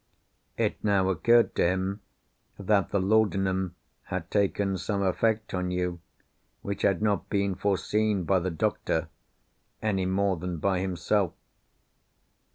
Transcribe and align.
It 0.57 0.83
now 0.83 1.09
occurred 1.09 1.53
to 1.57 1.63
him, 1.63 2.01
that 2.57 2.89
the 2.89 2.99
laudanum 2.99 3.75
had 4.05 4.31
taken 4.31 4.79
some 4.79 5.03
effect 5.03 5.53
on 5.53 5.69
you, 5.69 5.99
which 6.63 6.81
had 6.81 7.03
not 7.03 7.29
been 7.29 7.53
foreseen 7.53 8.23
by 8.23 8.39
the 8.39 8.49
doctor, 8.49 9.09
any 9.79 10.07
more 10.07 10.37
than 10.37 10.57
by 10.57 10.79
himself. 10.79 11.33